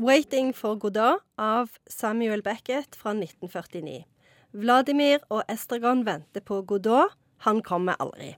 'Waiting 0.00 0.54
for 0.56 0.78
Godot' 0.80 1.20
av 1.36 1.68
Samuel 1.86 2.40
Beckett 2.42 2.96
fra 2.96 3.12
1949. 3.12 4.06
Vladimir 4.56 5.18
og 5.28 5.42
Estragon 5.52 6.06
venter 6.06 6.40
på 6.40 6.62
Godot. 6.62 7.12
Han 7.44 7.60
kommer 7.60 8.00
aldri. 8.00 8.30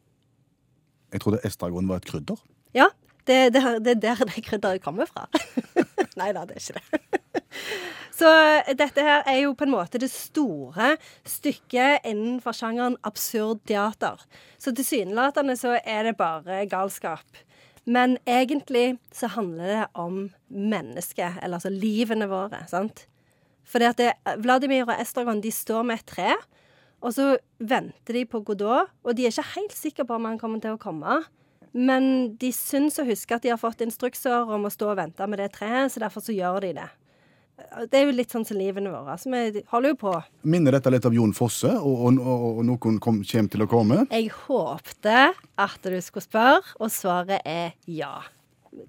Jeg 1.12 1.22
trodde 1.22 1.38
estragon 1.46 1.86
var 1.86 2.02
et 2.02 2.08
krydder. 2.08 2.40
Ja, 2.74 2.88
det, 3.26 3.54
det, 3.54 3.62
det 3.84 3.92
er 3.94 4.00
der 4.02 4.24
det 4.26 4.42
krydderet 4.42 4.82
kommer 4.82 5.06
fra. 5.06 5.28
Nei 6.18 6.32
da, 6.34 6.42
det 6.48 6.58
er 6.58 6.64
ikke 6.64 6.80
det. 6.80 7.20
Så 8.18 8.32
dette 8.78 9.06
her 9.06 9.22
er 9.30 9.38
jo 9.44 9.54
på 9.54 9.66
en 9.66 9.74
måte 9.76 10.02
det 10.02 10.10
store 10.10 10.96
stykket 11.22 12.02
innenfor 12.10 12.58
sjangeren 12.58 12.98
absurd 13.06 13.62
teater. 13.70 14.18
Så 14.58 14.74
tilsynelatende 14.74 15.54
så 15.58 15.78
er 15.78 16.10
det 16.10 16.18
bare 16.18 16.64
galskap. 16.66 17.22
Men 17.84 18.16
egentlig 18.30 18.98
så 19.14 19.30
handler 19.34 19.66
det 19.66 19.86
om 19.98 20.28
mennesket, 20.48 21.40
eller 21.42 21.58
altså 21.58 21.72
livene 21.72 22.28
våre, 22.30 22.62
sant. 22.70 23.06
Fordi 23.66 23.88
at 23.88 23.98
det, 23.98 24.10
Vladimir 24.42 24.86
og 24.86 24.94
Estragon 25.00 25.42
de 25.42 25.50
står 25.54 25.86
med 25.86 26.02
et 26.02 26.06
tre, 26.14 26.34
og 27.02 27.14
så 27.16 27.32
venter 27.58 28.20
de 28.20 28.24
på 28.30 28.42
Godot, 28.46 28.90
og 29.02 29.16
de 29.18 29.26
er 29.26 29.34
ikke 29.34 29.54
helt 29.56 29.74
sikre 29.74 30.06
på 30.06 30.14
om 30.18 30.28
han 30.30 30.38
kommer 30.38 30.62
til 30.62 30.76
å 30.76 30.80
komme. 30.82 31.22
Men 31.72 32.34
de 32.38 32.52
syns 32.54 33.00
å 33.00 33.06
huske 33.08 33.34
at 33.34 33.42
de 33.42 33.50
har 33.50 33.60
fått 33.60 33.82
instrukser 33.82 34.50
om 34.54 34.68
å 34.68 34.72
stå 34.72 34.92
og 34.92 35.00
vente 35.00 35.26
med 35.26 35.40
det 35.42 35.50
treet, 35.56 35.90
så 35.90 36.04
derfor 36.04 36.22
så 36.22 36.36
gjør 36.36 36.60
de 36.66 36.74
det. 36.78 36.90
Det 37.90 37.98
er 37.98 38.06
jo 38.08 38.14
litt 38.16 38.32
sånn 38.32 38.44
som 38.48 38.56
livene 38.58 38.90
våre. 38.92 39.14
Så 39.20 39.30
vi 39.30 39.62
holder 39.70 39.92
jo 39.92 39.98
på. 40.00 40.12
Minner 40.48 40.74
dette 40.76 40.90
litt 40.92 41.06
av 41.08 41.14
Jon 41.14 41.34
Fosse, 41.36 41.70
og, 41.78 42.04
og, 42.08 42.20
og, 42.20 42.44
og 42.58 42.62
noen 42.66 42.80
kom, 42.82 43.00
kommer 43.02 43.50
til 43.52 43.64
å 43.64 43.68
komme? 43.70 44.04
Jeg 44.10 44.30
håpte 44.46 45.18
at 45.60 45.88
du 45.88 45.98
skulle 46.02 46.26
spørre, 46.26 46.62
og 46.80 46.92
svaret 46.92 47.44
er 47.48 47.74
ja. 47.86 48.22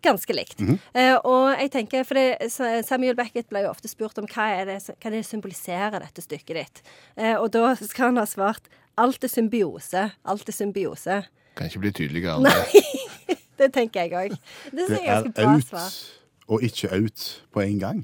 Ganske 0.03 0.31
likt. 0.31 0.61
eh, 0.95 1.17
og 1.27 1.49
jeg 1.59 1.71
tenker, 1.73 2.05
for 2.07 2.15
det, 2.15 2.47
Samuel 2.87 3.17
Beckett 3.19 3.49
ble 3.51 3.65
jo 3.65 3.73
ofte 3.73 3.91
spurt 3.91 4.17
om 4.21 4.27
hva 4.31 4.45
er 4.61 4.69
det, 4.71 4.77
hva 4.95 5.09
er 5.09 5.17
det 5.17 5.25
symboliserer 5.27 5.99
dette 6.05 6.23
stykket 6.23 6.55
ditt. 6.55 6.81
Eh, 7.19 7.35
og 7.35 7.49
da 7.51 7.73
skal 7.81 8.13
han 8.13 8.21
ha 8.21 8.25
svart 8.29 8.71
alt 8.95 9.25
er 9.25 9.31
symbiose. 9.31 10.05
Alt 10.23 10.49
er 10.49 10.55
symbiose. 10.55 11.19
Kan 11.57 11.67
ikke 11.67 11.83
bli 11.83 11.91
tydeligere 11.99 12.37
enn 12.39 12.47
det. 12.47 12.55
Nei, 12.63 13.37
det 13.59 13.71
tenker 13.75 14.05
jeg 14.07 14.15
òg. 14.17 14.37
Det 14.71 14.87
Det 14.87 15.01
er 15.03 15.27
ut 15.27 15.43
out 15.43 15.73
og 16.47 16.63
ikke 16.63 16.89
out 16.95 17.27
på 17.51 17.63
en 17.63 17.79
gang. 17.79 18.01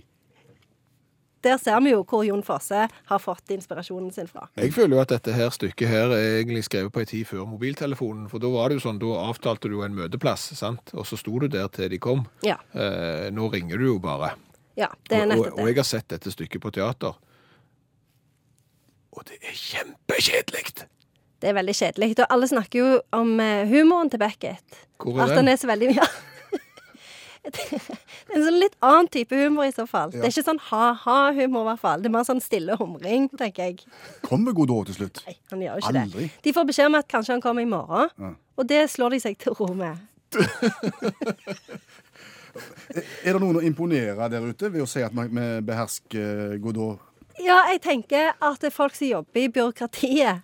Der 1.45 1.57
ser 1.61 1.79
vi 1.85 1.93
jo 1.93 2.01
hvor 2.03 2.25
Jon 2.27 2.41
Fosse 2.43 2.87
har 2.91 3.21
fått 3.23 3.53
inspirasjonen 3.55 4.11
sin 4.11 4.27
fra. 4.27 4.49
Jeg 4.59 4.73
føler 4.75 4.97
jo 4.97 5.01
at 5.03 5.13
dette 5.13 5.31
her 5.35 5.53
stykket 5.55 5.87
her 5.87 6.11
er 6.15 6.41
egentlig 6.41 6.65
skrevet 6.67 6.91
på 6.91 6.99
en 7.03 7.09
tid 7.09 7.29
før 7.29 7.45
mobiltelefonen. 7.47 8.27
For 8.31 8.43
da 8.43 8.51
var 8.51 8.69
det 8.69 8.79
jo 8.79 8.85
sånn, 8.89 8.99
da 8.99 9.13
avtalte 9.23 9.71
du 9.71 9.79
en 9.85 9.95
møteplass, 9.95 10.49
sant? 10.59 10.91
og 10.93 11.07
så 11.07 11.19
sto 11.19 11.39
du 11.39 11.47
der 11.47 11.71
til 11.71 11.89
de 11.93 11.99
kom. 12.03 12.25
Ja. 12.43 12.57
Eh, 12.75 13.29
nå 13.31 13.47
ringer 13.53 13.79
du 13.79 13.87
jo 13.93 13.97
bare. 14.03 14.33
ja 14.75 14.91
det 15.09 15.23
er 15.23 15.31
Og, 15.37 15.45
og, 15.47 15.59
og 15.63 15.67
jeg 15.71 15.79
har 15.79 15.87
sett 15.87 16.09
dette 16.11 16.31
stykket 16.31 16.61
på 16.61 16.71
teater. 16.75 17.15
Og 19.15 19.25
det 19.27 19.39
er 19.41 19.55
kjempekjedelig! 19.55 20.87
Det 21.39 21.47
er 21.47 21.55
veldig 21.55 21.73
kjedelig. 21.75 22.09
Og 22.19 22.25
alle 22.35 22.47
snakker 22.51 22.79
jo 22.79 22.87
om 23.15 23.29
eh, 23.39 23.63
humoren 23.69 24.09
til 24.11 24.19
Beckett. 24.19 24.81
Hvor 24.99 25.15
er 25.15 25.23
At 25.23 25.29
den? 25.37 25.45
den 25.45 25.53
er 25.53 25.61
så 25.61 25.69
veldig 25.71 25.93
mye. 25.93 26.03
ja. 26.03 26.09
Det 28.29 28.35
er 28.35 28.37
en 28.37 28.45
sånn 28.45 28.59
litt 28.61 28.75
annen 28.85 29.07
type 29.11 29.35
humor 29.39 29.65
i 29.65 29.71
så 29.73 29.85
fall. 29.89 30.11
Det 30.13 30.21
er 30.21 30.29
ikke 30.33 30.43
sånn 30.45 30.59
ha-ha-humor, 30.69 31.63
i 31.63 31.69
hvert 31.71 31.81
fall. 31.81 32.01
Det 32.03 32.09
er 32.11 32.13
mer 32.13 32.27
sånn 32.27 32.41
stille 32.43 32.75
humring, 32.79 33.29
tenker 33.39 33.69
jeg. 33.71 33.79
Kommer 34.25 34.53
Godot 34.57 34.85
til 34.91 34.95
slutt? 34.99 35.21
Nei, 35.25 35.35
han 35.51 35.63
gjør 35.65 35.79
jo 35.79 35.83
ikke 35.85 36.03
Aldri. 36.03 36.27
det. 36.29 36.43
De 36.45 36.53
får 36.53 36.69
beskjed 36.69 36.91
om 36.91 36.99
at 36.99 37.07
kanskje 37.11 37.33
han 37.37 37.41
kommer 37.45 37.65
i 37.65 37.69
morgen, 37.69 38.09
Ja. 38.19 38.33
og 38.57 38.67
det 38.69 38.83
slår 38.93 39.09
de 39.17 39.19
seg 39.25 39.37
til 39.41 39.53
ro 39.59 39.71
med. 39.73 39.97
Er 43.23 43.35
det 43.35 43.39
noen 43.41 43.59
å 43.59 43.63
imponere 43.63 44.25
der 44.31 44.45
ute 44.49 44.69
ved 44.73 44.81
å 44.83 44.87
si 44.89 45.01
at 45.05 45.13
vi 45.13 45.43
behersker 45.65 46.57
Godot? 46.63 46.99
Ja, 47.39 47.61
jeg 47.71 47.79
tenker 47.85 48.33
at 48.35 48.59
det 48.59 48.67
er 48.71 48.75
folk 48.75 48.95
som 48.97 49.07
jobber 49.07 49.39
i 49.45 49.47
byråkratiet, 49.53 50.41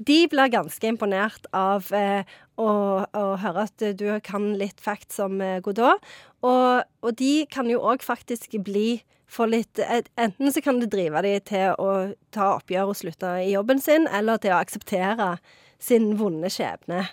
de 0.00 0.18
blir 0.32 0.48
ganske 0.52 0.88
imponert 0.88 1.46
av 1.56 1.90
eh, 1.96 2.24
å, 2.56 2.70
å 3.04 3.24
høre 3.42 3.66
at 3.68 3.84
du 4.00 4.06
kan 4.24 4.52
litt 4.60 4.80
facts 4.80 5.20
om 5.20 5.40
eh, 5.44 5.58
Godot. 5.64 6.00
Og, 6.40 6.86
og 7.04 7.16
de 7.20 7.44
kan 7.52 7.68
jo 7.68 7.82
òg 7.84 8.04
faktisk 8.04 8.56
bli 8.64 9.02
for 9.30 9.46
litt 9.46 9.78
Enten 10.18 10.50
så 10.50 10.62
kan 10.64 10.80
det 10.80 10.90
drive 10.90 11.20
de 11.22 11.36
til 11.52 11.76
å 11.78 11.90
ta 12.34 12.54
oppgjør 12.56 12.94
og 12.94 12.98
slutte 12.98 13.36
i 13.44 13.52
jobben 13.52 13.82
sin, 13.82 14.08
eller 14.10 14.40
til 14.42 14.56
å 14.56 14.62
akseptere 14.62 15.36
sin 15.80 16.16
vonde 16.18 16.50
skjebne. 16.50 17.04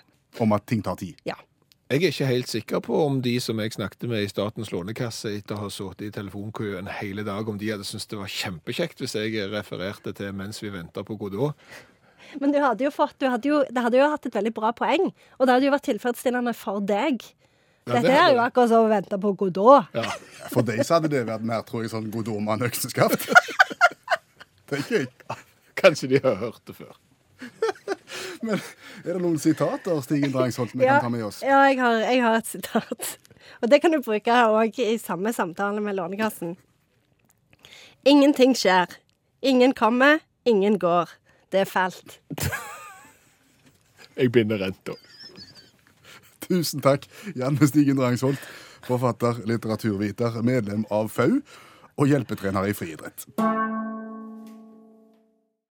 Om 0.42 0.56
at 0.56 0.66
ting 0.70 0.82
tar 0.86 0.98
tid. 1.00 1.20
Ja. 1.28 1.38
Jeg 1.88 2.02
er 2.02 2.12
ikke 2.12 2.26
helt 2.28 2.50
sikker 2.52 2.82
på 2.84 2.98
om 3.06 3.22
de 3.24 3.38
som 3.40 3.62
jeg 3.64 3.72
snakket 3.72 4.10
med 4.12 4.26
i 4.26 4.32
Statens 4.32 4.74
lånekasse 4.74 5.30
etter 5.38 5.56
å 5.56 5.62
ha 5.62 5.70
sittet 5.72 6.10
i 6.10 6.16
telefonkø 6.18 6.74
en 6.82 6.90
hele 6.92 7.24
dag, 7.24 7.48
om 7.48 7.60
de 7.60 7.70
hadde 7.72 7.88
syntes 7.88 8.10
det 8.12 8.20
var 8.20 8.34
kjempekjekt 8.34 9.00
hvis 9.00 9.16
jeg 9.16 9.46
refererte 9.54 10.12
til 10.18 10.34
mens 10.36 10.60
vi 10.60 10.74
venter 10.74 11.08
på 11.08 11.16
Godot. 11.22 11.56
Men 12.42 12.52
du 12.54 12.60
hadde 12.64 12.84
jo 12.88 12.92
fått, 12.94 13.16
du 13.22 13.28
hadde 13.30 13.50
jo, 13.50 13.64
det 13.70 13.84
hadde 13.86 13.98
jo 14.00 14.10
hatt 14.12 14.26
et 14.30 14.36
veldig 14.38 14.54
bra 14.56 14.72
poeng, 14.76 15.10
og 15.38 15.48
det 15.48 15.54
hadde 15.56 15.68
jo 15.70 15.74
vært 15.76 15.88
tilfredsstillende 15.90 16.54
for 16.58 16.80
deg. 16.84 17.24
Ja, 17.88 17.94
det 17.94 18.02
Dette 18.04 18.16
er 18.20 18.34
jo 18.36 18.42
akkurat 18.44 18.70
som 18.74 18.86
å 18.86 18.92
vente 18.92 19.18
på 19.24 19.32
Godot. 19.40 19.94
Ja. 19.96 20.04
For 20.52 20.66
deg 20.68 20.82
så 20.84 20.98
hadde 20.98 21.12
det 21.14 21.22
vært 21.30 21.46
mer, 21.48 21.62
tror 21.68 21.86
jeg, 21.86 21.92
sånn 21.94 22.10
Godot-mann-økseskaft. 22.12 23.30
Tenker 24.72 25.06
jeg. 25.06 25.12
Kanskje 25.80 26.10
de 26.12 26.20
har 26.24 26.36
hørt 26.42 26.60
det 26.68 26.76
før. 26.76 26.96
Men 28.44 28.58
er 29.06 29.14
det 29.14 29.22
noen 29.22 29.40
sitater, 29.42 30.02
Stigen 30.04 30.34
Drangsholt, 30.34 30.74
vi 30.76 30.84
Ja, 30.84 30.98
kan 30.98 31.08
ta 31.08 31.14
med 31.14 31.24
oss? 31.30 31.40
ja 31.46 31.62
jeg, 31.70 31.80
har, 31.80 32.00
jeg 32.04 32.22
har 32.26 32.36
et 32.42 32.50
sitat. 32.50 33.12
Og 33.62 33.70
det 33.72 33.80
kan 33.82 33.94
du 33.94 34.02
bruke 34.04 34.34
òg 34.52 34.80
i 34.84 34.98
samme 35.02 35.32
samtale 35.34 35.80
med 35.82 35.96
Lånekassen. 35.98 36.56
Ingenting 38.06 38.54
skjer. 38.58 38.98
Ingen 39.42 39.74
kommer, 39.78 40.20
ingen 40.46 40.78
går. 40.82 41.10
Det 41.52 41.60
er 41.60 41.70
fælt. 41.70 42.20
Jeg 44.18 44.32
binder 44.32 44.58
renta. 44.66 44.96
Tusen 46.48 46.82
takk, 46.82 47.06
Janne 47.36 47.68
Stigen 47.68 48.00
Drangsholt, 48.00 48.40
forfatter, 48.88 49.44
litteraturviter, 49.46 50.42
medlem 50.42 50.86
av 50.92 51.12
FAU 51.12 51.42
og 51.98 52.08
hjelpetrener 52.08 52.70
i 52.70 52.76
friidrett. 52.78 53.28